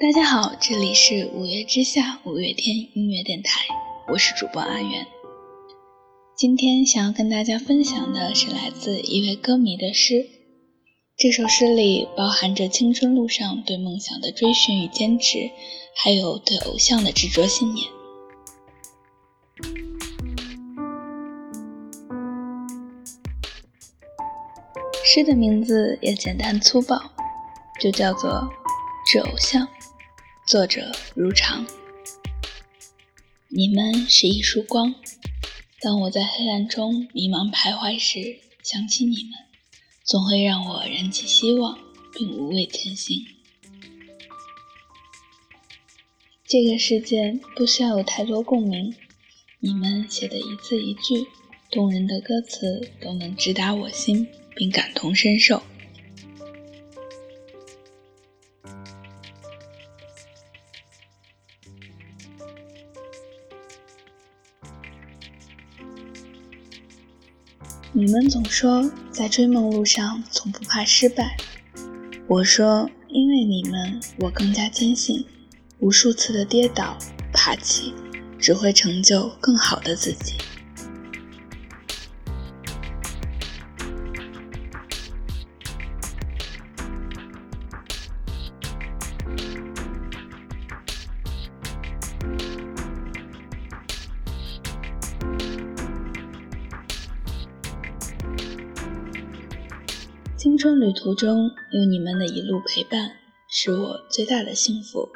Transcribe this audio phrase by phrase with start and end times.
[0.00, 3.66] 大家好，这里是五月之下五月天音乐电台，
[4.08, 5.06] 我是主播阿元。
[6.34, 10.26] 今天想要跟大家分享的是来自一位歌迷的诗，
[11.16, 15.50] 这首诗里包含着青春路上对梦想的追寻与坚持，
[15.94, 17.86] 还有对偶像的执着信念。
[25.04, 26.98] 诗的名字也简单粗暴，
[27.78, 28.30] 就叫做
[29.06, 29.66] 《致偶像》。
[30.44, 31.64] 作者如常，
[33.48, 34.92] 你们是一束光。
[35.80, 39.32] 当我在黑暗中迷茫徘徊时，想起你们，
[40.04, 41.78] 总会让我燃起希望，
[42.12, 43.24] 并无畏前行。
[46.44, 48.94] 这个世界不需要有太多共鸣，
[49.60, 51.26] 你们写的一字一句，
[51.70, 55.62] 动人的歌词都能直达我心，并感同身受。
[67.94, 71.36] 你们总说在追梦路上从不怕失败，
[72.26, 75.22] 我说因为你们，我更加坚信，
[75.78, 76.96] 无数次的跌倒、
[77.34, 77.92] 爬起，
[78.38, 80.36] 只会成就更好的自己。
[100.42, 103.12] 青春旅途中有你们的一路陪伴，
[103.48, 105.08] 是我最大的幸福。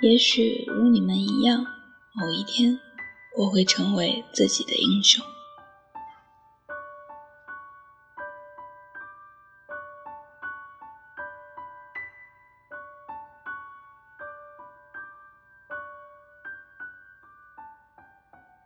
[0.00, 1.66] 也许如你们一样，
[2.14, 2.78] 某一天
[3.36, 5.20] 我会成为自己的英雄。